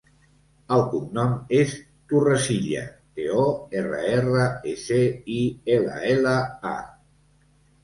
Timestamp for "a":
6.75-6.77